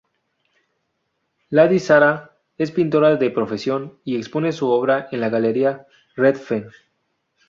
[1.51, 5.85] Lady Sarah es pintora de profesión, y expone su obra en la Galería
[6.15, 6.71] Redfern.